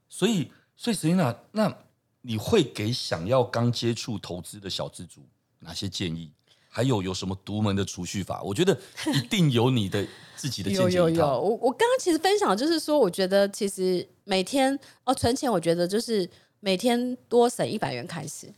[0.08, 1.76] 所以，所以 Selena，那
[2.22, 6.32] 你会给想要刚接触投资的小资族哪些建议？
[6.76, 8.42] 还有有什么独门的储蓄法？
[8.42, 8.76] 我觉得
[9.14, 10.04] 一定有你的
[10.36, 16.28] 自己的 见解有有有，我我刚刚其实分享就是说，我觉得其实每天哦存钱，我觉得就是
[16.60, 18.52] 每天多省一百元开始。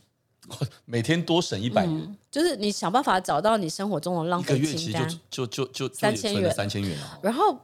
[0.86, 4.62] 每天多省一百元，嗯，就是你想办法找到你生活中的浪费清单。
[4.62, 7.58] 一个月其实就就就就三千元，三千元然后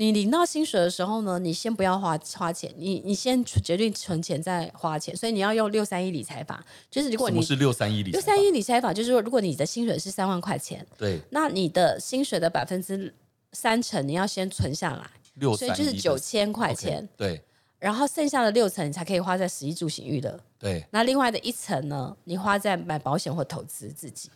[0.00, 5.14] 你领到薪水的时候呢，你先不要花花钱，你你先决定存钱再花钱。
[5.14, 13.14] 所以你要用六三一理财法，就是如果你是六三一理财法，六三一理财法就是说，如果你的薪水是三万块钱，对，那你的薪水的百分之
[13.52, 17.38] 三成你要先存下来，六所以就是九千块钱，对。
[17.78, 20.40] 然后剩下的六成你才可以花在食衣住行娱乐。
[20.58, 20.82] 对。
[20.90, 24.30] 那另外的一层呢，你花在买保险或投资自己。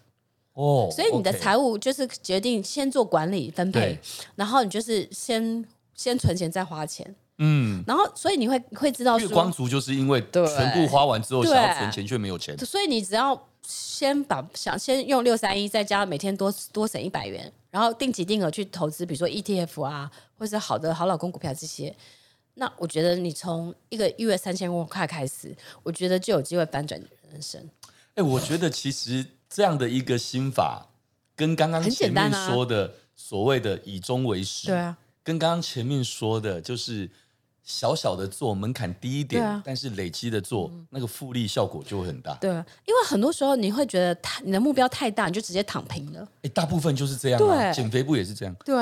[0.55, 0.89] 哦。
[0.91, 3.99] 所以你的财务就是决定先做管理分配，
[4.35, 5.65] 然后你就是先
[5.95, 7.15] 先存钱再花钱。
[7.39, 7.85] 嗯。
[7.87, 12.59] 然后所以你会会知道说，月光族就是因为全部花完之后想要存钱却没有钱。
[12.59, 21.95] 所以你只要先把想先用六三一，再加每天多多省一百元，然后定期定额去投资，比如说 ETF 啊，或是好的好老公股票这些。
[22.57, 27.61] 那我觉得你从一个月三千块开始，我觉得就有机会翻转你的人生。
[28.15, 30.89] 哎、欸，我觉得其实这样的一个心法，
[31.37, 37.09] 跟刚刚前面说的所谓的以终为始，对啊，跟刚刚前面说的就是。
[37.67, 42.35] 小小的做门槛低一点，啊、但是累积的做，嗯、那个复利效果就会很大。
[42.35, 46.29] 对，因为很多时候你会觉得太你的目标太大，你就直接躺平了。
[46.43, 47.73] 哎，大部分就是这样、啊。
[47.73, 48.55] 对，减肥不也是这样？
[48.67, 48.77] 对。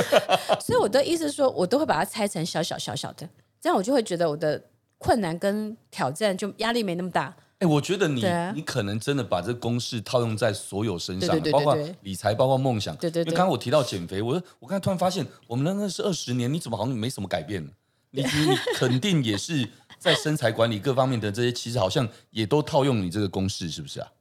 [0.58, 3.28] 所以我的意思是说，我都会把它拆成小小小小的，
[3.60, 4.58] 这样我就会觉得我的
[4.96, 7.36] 困难跟挑战就压力没那么大。
[7.58, 12.94] 哎，我觉得你、啊、你可能真的把这个公式套用在所有身上，包括理财，包括梦想。
[12.96, 13.28] 对对对。
[13.28, 17.64] 因为刚刚我提到减肥，我我刚才突然发现，我们那个是二十年，你怎么好像没什么改变？
[18.10, 24.12] 你你肯定也是 在身材管理各方面的这些，其实好像也都套用你这个公式，是不是啊？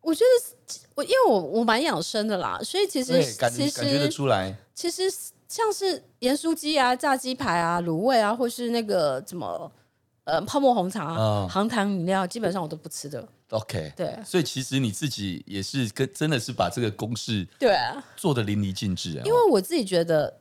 [0.00, 4.56] 我觉得我因为我我蛮养生的啦，所以其实感其实感觉得出来。
[4.74, 5.02] 其实
[5.46, 9.70] 像是盐酥鸡啊、炸鸡排啊、卤味啊，或是那个怎么
[10.24, 13.26] 呃泡沫红茶、啊、含糖饮料，基本上我都不吃的。
[13.50, 19.22] OK，对，所以其实你自己也是跟真的是把这个公式对啊做得淋漓尽致啊。
[19.24, 20.38] 因为我自己觉得。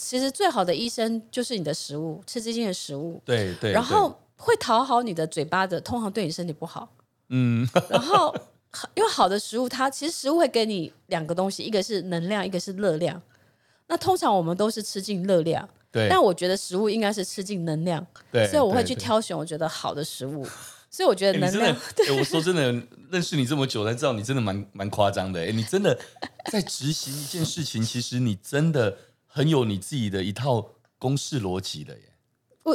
[0.00, 3.20] 其实最好的医生就是你的食物，吃这些的食物。
[3.24, 3.72] 对对。
[3.72, 6.88] 然后会讨好你的嘴巴的，通常对你身体不好。
[7.30, 7.68] 嗯。
[7.90, 8.32] 然后，
[8.94, 13.20] 因为好的食物，它其实食物会给你两个东西，一个是能量，一个是热量。
[13.88, 15.68] 那通常我们都是吃进热量。
[15.90, 16.08] 对。
[16.08, 18.06] 但我觉得食物应该是吃进能量。
[18.30, 18.46] 对。
[18.48, 20.46] 所以我会去挑选我觉得好的食物。
[20.90, 21.76] 所以我觉得能量。
[21.94, 22.18] 对。
[22.18, 22.72] 我说真的，
[23.10, 25.40] 认识你这么久才知道你真的蛮蛮夸张的。
[25.40, 25.98] 哎，你真的
[26.50, 28.96] 在执行一件事情，其实你真的。
[29.30, 32.02] 很有你自己的一套公式逻辑的耶。
[32.64, 32.74] 我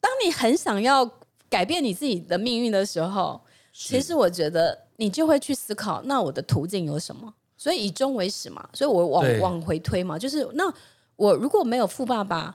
[0.00, 1.04] 当你很想要
[1.50, 3.38] 改变你自己的命运的时候，
[3.74, 7.34] 其实我觉得你就会去思考，那我的途径有什么？
[7.58, 10.72] 所以以终为始嘛，所以我往往回推嘛，就是那
[11.16, 12.54] 我如果没有富爸爸，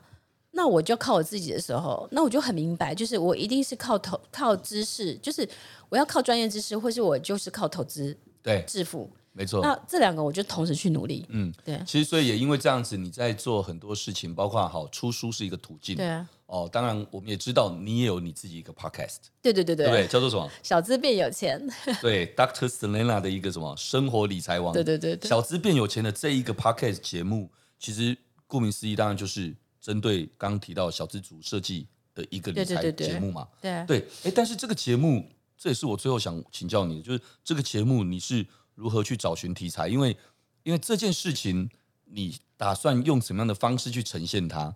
[0.52, 5.48] 那我就靠我自己的时候，那我就很明白，就是我一定是靠投靠知识，就是
[5.88, 9.10] 我要靠专业知识，或是我就是靠投资对致富。
[9.32, 11.24] 没错，那这两个我就同时去努力。
[11.28, 11.80] 嗯，对。
[11.86, 15.94] 其实所以也因为这样子，你在做很多事情，包括好出书是一个途径。
[15.94, 16.28] 对啊。
[16.46, 19.18] 哦，当然我们也知道你也有你自己一个 podcast。
[19.40, 19.86] 对对对对。
[19.86, 20.08] 对对？
[20.08, 20.50] 叫做什么？
[20.64, 21.62] 小资变有钱。
[22.00, 22.66] 对，Dr.
[22.66, 24.72] Selena 的一个什么生活理财王。
[24.72, 25.28] 对对对对。
[25.28, 28.16] 小资变有钱的这一个 podcast 节目，其实
[28.48, 33.46] 顾名思义，当然就是针对刚刚提到小资族设计的一个理财节目嘛。
[33.60, 33.86] 对。
[33.86, 34.08] 对。
[34.24, 35.24] 哎，但是这个节目，
[35.56, 38.44] 这也是我最后想请教你的，就是这个节目你是。
[38.78, 39.88] 如何去找寻题材？
[39.88, 40.16] 因为，
[40.62, 41.68] 因为这件事情，
[42.04, 44.72] 你打算用什么样的方式去呈现它？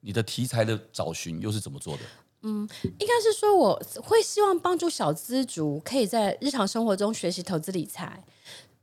[0.00, 2.02] 你的题材的找寻又是怎么做的？
[2.42, 8.24] 嗯，应该是说，我会希望帮助小资族可以在日常生活中学习投资理财，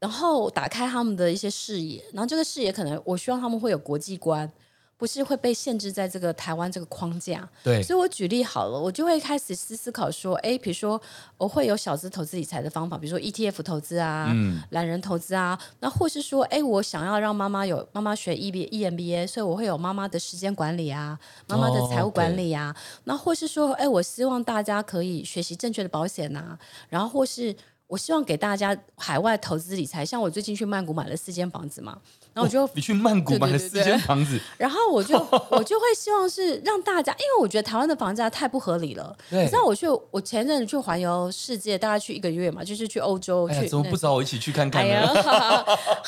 [0.02, 4.52] 然后打开他们的一些视野，然后这个视野可能我希望他们会有国际观。
[4.98, 11.02] 不是会被限制在这个台湾这个框架，对，所以我举例好了，我就会开始思思考说，哎，比如说
[11.40, 26.56] 我会有小资投资理财的方法，比如说 ETF 投资啊，嗯，懒人投资啊，那或是说，哎，我想要让妈妈有妈妈学 E B EMBA，所以我会有妈妈的时间管理啊，妈妈的财务管理啊，哦 okay、那或是说，哎，我希望大家可以学习正确的保险啊，
[26.90, 27.56] 然后或是
[27.92, 31.98] 我希望给大家海外投资理财，像我最近去曼谷买了四间房子嘛。
[32.34, 35.18] 然后我就、哦、你去曼谷买了四间房子， 然后我就
[35.52, 39.14] 我就会希望是让大家，因为我觉得台湾的房价太不合理了。
[39.32, 43.68] 你知道我去我前阵子去环游世界，大概去一个月嘛，就是去欧洲去。
[43.68, 44.94] 怎么不找我一起去看看呢？
[44.96, 45.66] 哎、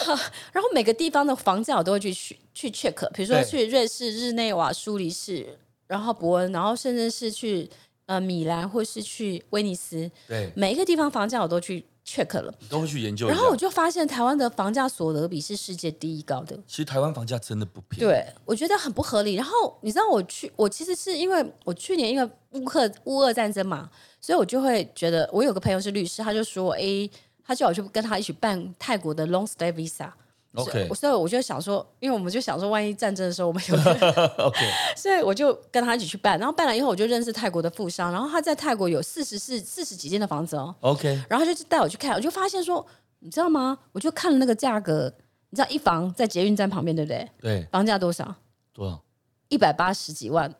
[0.54, 7.70] 然后每个地方的房价我都会去去去 check，比如说去瑞士日内瓦、苏黎世，然后伯恩，然后甚至是去
[8.06, 13.28] 呃米兰或是去威尼斯，对，每一个地方房价我都去 check 了，都会去研究。
[13.28, 16.58] 然后我就发现台湾的房价所得比是世界第一高的。
[16.68, 19.36] 其实台湾房价真的不便宜，对，我觉得很不合理。
[19.36, 23.90] 然后你知道我去，我其实是因为我去年因为乌克乌俄战争嘛，
[24.20, 27.10] 所以我就会觉得我有个朋友是律师，他就说，哎，
[27.46, 30.12] 他叫我去跟他一起办泰国的 long stay visa。
[30.56, 33.76] OK，所以我就想说，因为我们就想说，万一战争的时候我们有
[34.46, 34.60] OK，
[34.96, 36.38] 所以我就跟他一起去办。
[36.38, 40.76] 然后办了以后，我就认识泰国的富商，然后他在泰国有四十四四十几间的房子哦。
[40.82, 42.86] OK，然后他就带我去看，我就发现说，
[43.20, 43.80] 你知道吗？
[43.92, 45.12] 我就看了那个价格，
[45.50, 47.30] 你知道一房在捷运站旁边，对不对？
[47.42, 48.36] 对，房价多少？
[48.74, 49.04] 多少？
[49.50, 50.54] 一百八十几万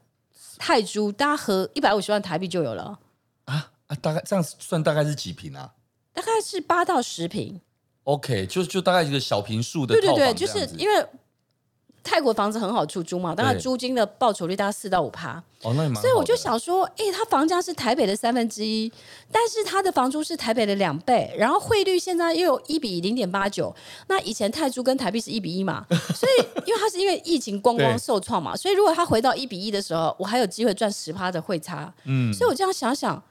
[0.58, 3.00] 泰铢，大家合一百五十万台币就有了
[3.46, 3.96] 啊啊！
[4.02, 5.74] 大概这样算大概是几平啊？
[6.14, 7.62] 大概是八到十坪。
[8.04, 9.94] OK，就就大概一个小平数的。
[9.96, 11.06] 对对对，就是因为
[12.04, 15.42] 泰国房子很好出租嘛，大概租金的报酬率大概四到五趴。
[15.62, 16.02] 哦，那也蛮。
[16.02, 18.92] 所以我就想说，哎，它房价是台北的三分之一，
[19.32, 23.74] 但是它的房租是台北的两倍，然后汇率现在又有一比零点八九。
[24.08, 31.94] 那以前泰铢跟台币是一比一嘛，所以 因为它是因为疫情观光受创嘛，所以如果它回到一比一的时候，我还有机会赚十趴的汇差。
[32.04, 33.24] 嗯，所以我这样想想。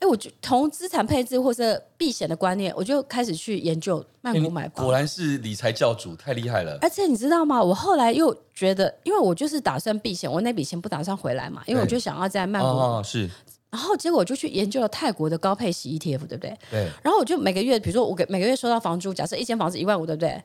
[0.00, 4.84] 哎，我就从资产配置或者避险的观念，我就开始去研究曼谷买房。
[4.84, 6.78] 果然是理财教主，太厉害了！
[6.80, 7.60] 而且你知道吗？
[7.60, 12.68] 我后来又觉得，因为我就是打算避险，我那笔钱不打算回来嘛，因为我就想要在曼谷。
[12.68, 13.28] 哦，是。
[13.70, 16.56] 然后结果我就去研究了泰国的高配息 ETF，对不对？
[16.70, 16.88] 对。
[17.02, 20.40] 然后我就每个月，比如说我给每个月收到房租，假设一间房子一万五，对不对？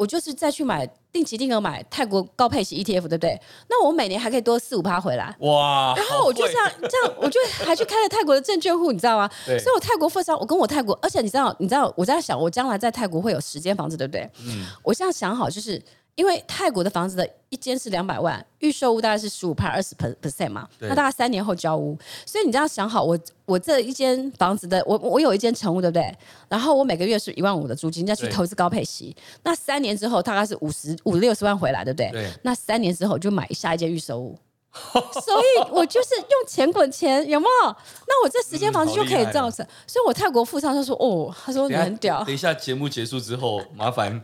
[0.00, 3.38] 我就是再去买定期定额买泰国高配型 ETF，对不对？
[3.68, 5.36] 那我每年还可以多四五趴回来。
[5.40, 5.92] 哇！
[5.94, 9.28] 然后我就这样这样，我就还去开了泰国的证券户，你知道吗？
[9.44, 9.58] 对。
[9.58, 14.22] 所以我泰国富商，我跟我泰国，而且你知道，你知道我在想，我将来在泰国会有十间房子，对不对？
[14.42, 14.64] 嗯。
[14.82, 15.82] 我现在想好就是。
[16.16, 26.14] 因为泰国的房子的一间是两百万，预售屋大概是十五趴二十 percent 嘛，那大概三年后交屋，所以你这样想好，我我这一间房子的，我我有一间成屋，对不对？
[26.48, 32.10] 然后我每个月是一万五的租金，再去投资高配息，那三年之后大概是五十五六十万回来，对不对？
[32.10, 32.30] 对。
[32.42, 34.38] 那三年之后就买下一间预售屋，
[35.24, 37.76] 所以我就是用钱滚钱，有没有？
[38.06, 44.22] 那我这十间房子就可以造成，所以我泰国富商就说：“哦，他说你很屌。”等一下节目结束之后，麻烦。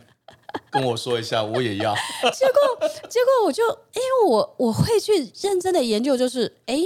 [0.71, 1.95] 跟我说一下，我也要。
[2.33, 6.77] 结果，结果我就，因为我我会去认真的研究，就是，哎，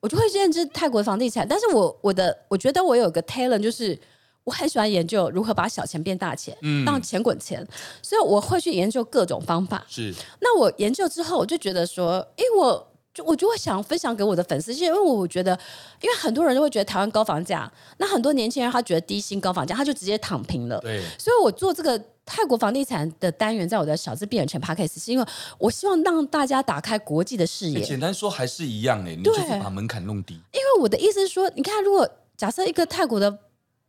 [0.00, 1.46] 我就会去认知泰国房地产。
[1.48, 3.98] 但是我我的我觉得我有个 talent，就是
[4.44, 7.66] 我很喜欢研究如何把小钱变大钱，嗯，让钱滚钱。
[8.02, 9.84] 所以我会去研究各种方法。
[9.88, 10.14] 是。
[10.40, 15.58] 那我研究之后，我就觉得说，哎，我就我就会想分享给我的粉丝，因为我觉得，
[16.02, 20.80] 因为很多人都会觉得台湾高房价，那很多年轻人他觉得低薪高房价，他就直接躺平了。
[20.80, 21.00] 对。
[21.18, 21.98] 所以我做这个。
[22.26, 25.26] 泰国房地产的单元在我的小资变有钱 Podcast 是因为
[25.58, 27.82] 我希望让大家打开国际的视野。
[27.82, 30.32] 简单说还是一样哎，你就是把门槛弄低。
[30.32, 33.30] 因为我的意思是说，你看，如果假设一个泰国的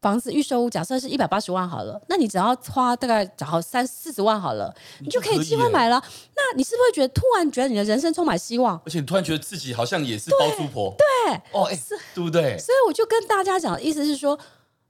[0.06, 6.00] 房子预售屋，假设是一百八十万好了，那你只要花大概找好三四十万好了，你就可以机会买了。
[6.36, 8.80] 那你是不是会觉得突然觉得你的人生充满希望？
[8.86, 10.94] 而且你突然觉得自己好像也是包租婆？
[10.96, 12.56] 对，对哦，是，对不对？
[12.60, 14.38] 所以我就跟大家讲，意思是说，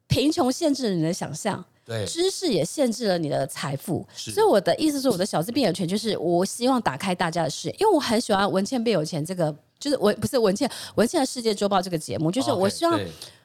[0.08, 1.64] 贫穷限制了你的想象。
[1.86, 13.00] 对，知识也限制了你的财富，所以我的意思是，我的小资变有钱，就是我希望打开大家的视野，因为我很喜欢文倩变有钱这个，就是文不是文倩文倩的世界周报这个节目，就是我希望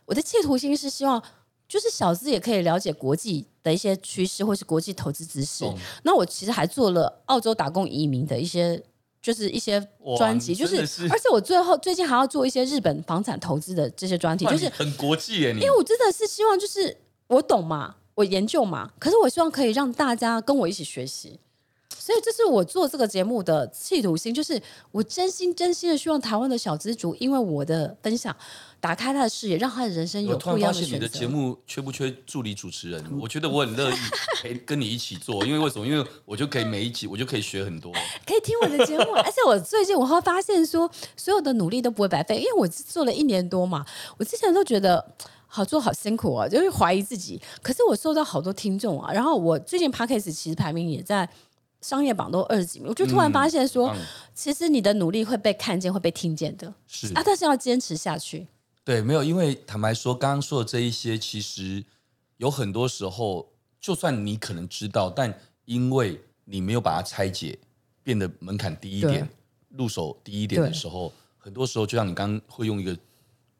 [0.06, 1.22] 我的企图心是希望，
[1.70, 5.64] 就是小资也可以了解国际的一些趋势或是国际投资知识。
[6.02, 8.82] 那我其实还做了澳洲打工移民的一些，
[9.22, 9.80] 就是一些
[10.18, 10.78] 专辑，就是
[11.08, 16.96] 而且我最后最近还要做一些日本房产投资的这些专题，就是很国际耶，你，因为我真的是希望，就是
[17.28, 17.94] 我懂嘛。
[18.16, 21.40] 我研究嘛，可是我希望可以让大家跟我一起学习，
[21.96, 28.36] 所以这是我做这个节目的企图心，就是我真心真心的希望台湾的小资族，因为我的分享
[28.80, 30.88] 打开他的视野，让他的人生有不一样的选择。
[30.88, 33.04] 我突然发现你的节目缺不缺助理主持人？
[33.20, 33.94] 我觉得我很乐意
[34.42, 35.86] 陪 跟你一起做，因为为什么？
[35.86, 37.92] 因为我就可以每一集我就可以学很多，
[38.26, 43.84] 可以听我的节目，而且我最近我会发现说，所有的努力都不会白费，因为我做了一年多嘛，
[44.18, 45.14] 我之前都觉得。
[45.52, 47.42] 好做好辛苦啊，就会怀疑自己。
[47.60, 51.28] 可是我收到好多听众啊，然后我最近 Podcast 其实排名也在
[51.80, 53.96] 商业榜都二十几名，我就突然发现说，嗯、
[54.32, 56.72] 其实你的努力会被看见，会被听见的。
[56.86, 58.46] 是啊，但是要坚持下去。
[58.90, 61.84] 对，没有，因为坦白说，刚刚说的这一些，其实
[62.38, 63.48] 有很多时候，
[63.80, 65.32] 就算你可能知道，但
[65.64, 67.56] 因为你没有把它拆解，
[68.02, 69.28] 变得门槛低一点，
[69.68, 72.98] 入手低一点的时候，很多时候就像你刚刚会用一个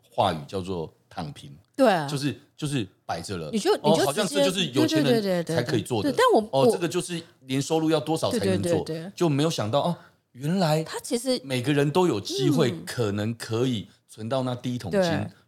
[0.03, 1.57] 话语叫做躺平。
[1.77, 6.13] 对、啊，就是就是摆着了，你就你就、哦、好像这就是有钱人才可以做的。
[6.13, 9.97] 但我哦，这个就是年收入要多少才能做，就没有想到哦，
[10.33, 15.01] 原来他其实每个人都有机会，可能可以存到那第一桶金，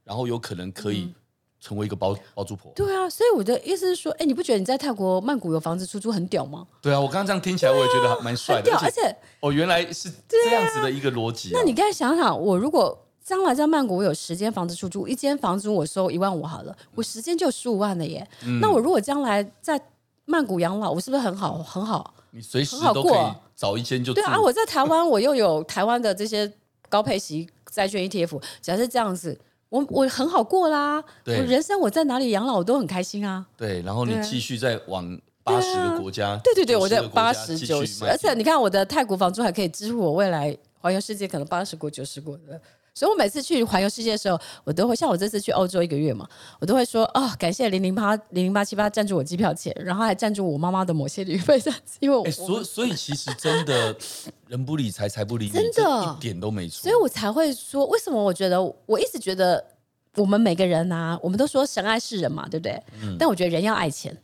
[0.05, 1.13] 然后有可能可以
[1.61, 2.71] 成为一个包包租婆。
[2.77, 6.65] 对啊，所以我的意思是说，哎，你不觉得你在泰国曼谷有房子出租很屌吗？
[6.81, 8.73] 对啊，我刚刚这样听起来，我也觉得蛮帅的。
[8.79, 11.51] 而且哦，原来是这样子的一个逻辑。
[11.53, 18.25] 那你刚才想想，我如果将来在曼谷我有十间房子出租，一间房租我收一万五好了，我十间就十五万了耶。
[18.61, 19.81] 那我如果将来在
[20.25, 22.15] 曼谷养老，我是不是很好很好？
[22.31, 24.41] 你随时都可以找一间就对啊！
[24.41, 26.51] 我在台湾，我又有台湾的这些
[26.89, 29.37] 高配息债券 ETF，假设这样子，
[29.71, 31.03] 我我很好过啦。
[31.25, 33.45] 我人生我在哪里养老我都很开心啊。
[33.57, 42.61] 对，然后你继续再往八十个国家，对对对，我在八十九十，而且你看我的泰国房租还可以支付我未来环游世界可能八十国九十国的。
[42.95, 46.29] 所以我每次去环游世界的时候，我都会像我这次去欧洲一个月嘛，
[46.61, 53.97] 我都会说哦，感谢零零八零零八七八赞助我机票钱，然后还赞助我妈妈的某些旅费这样子，因为我、欸、所所以其实真的
[54.47, 56.83] 人不理财财不理你，真的，一点都没错。
[56.83, 59.65] 所以我才会说，为什么我觉得我一直觉得
[60.17, 62.83] 我们每个人啊，我们都说神爱世人嘛，对不对？
[63.03, 63.17] 嗯。
[63.19, 64.15] 但我觉得人要爱钱，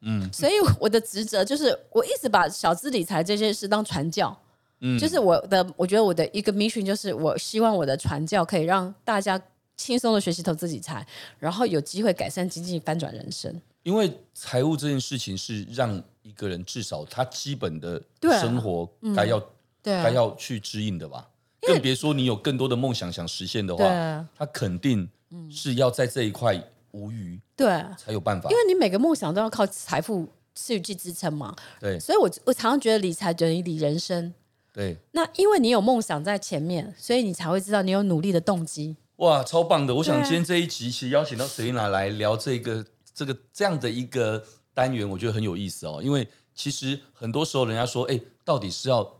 [0.00, 0.32] 嗯。
[0.32, 4.34] 所以我的职责就是，我一直把小资理财这件事当传教。
[4.80, 9.40] 嗯，就是我的，我觉得我的一个 mission 就是，我希望我的传教可以让大家
[9.76, 11.06] 轻松的学习投资理财，
[11.38, 13.60] 然后有机会改善经济，翻转人生。
[13.82, 18.02] 因为财务这件事情是让一个人至少他基本的
[18.40, 19.38] 生活该要
[19.80, 21.26] 对、啊嗯、该要去支应的吧，
[21.62, 25.08] 更别说你有更多的梦想想实现的话，啊、他肯定
[25.50, 26.60] 是要在这一块
[26.90, 28.50] 无余，对才有办法。
[28.50, 34.34] 因为你每个梦想都要靠财富去去支撑嘛，对，所以我我常常觉得理财等于理人生。
[34.76, 38.94] 对，那因为你有梦想在前面，所以你才会知道你有努力的动机。
[39.16, 39.94] 哇，超棒的！
[39.94, 46.02] 我想今天这一集其实邀请到 Selina 来聊这个这个这样的一个单元，我觉得很有意思哦。
[46.02, 49.10] 因为其实很多时候人家说，哎，到底是要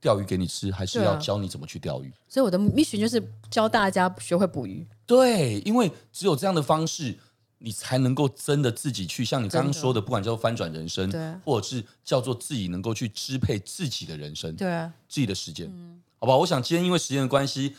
[0.00, 2.12] 钓鱼给你吃，还是要教你怎么去钓鱼？
[2.28, 4.86] 所以我的 mission 就是教大家学会捕鱼。
[5.04, 7.18] 对，因为只有这样的方式。
[7.62, 16.36] 你才能够真的自己去，像你刚刚说的，不管叫做翻转人生，对，或者是叫做自己能够去支配自己的人生，对，啊自己的时间，嗯，好吧？
[16.36, 17.76] 我想今天因为时间的关系，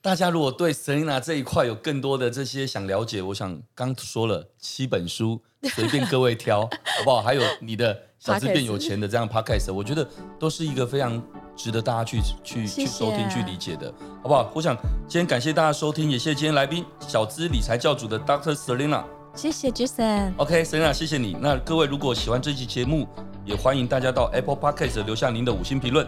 [0.00, 6.62] 大家如果对 Selina 这一块有更多的这些想了解，我想刚说了七本书，随便各位挑，
[6.98, 7.22] 好不好？
[7.22, 11.22] 还有你的小资变有钱的这样 Podcast，我觉得都是一个非常。
[11.56, 13.92] 值得大家去去去收听、去理解的，
[14.22, 14.50] 好不好？
[14.54, 14.76] 我想
[15.08, 18.54] 今天感谢大家收听，也谢谢今天来宾小资理财教主的 Dr.
[18.54, 19.02] Selina。
[19.34, 20.32] 谢谢 Jason。
[20.36, 21.36] OK，Selina，谢谢你。
[21.40, 23.08] 那各位如果喜欢这期节目，
[23.44, 26.06] 也欢迎大家到 Apple Podcast 留下您的五星评论。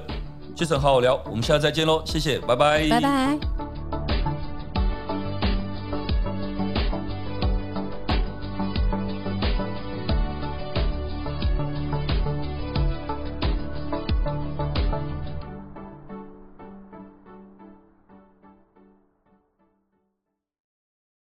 [0.56, 3.67] Jason 好好聊，我们下次再见喽，谢谢，拜拜，拜拜。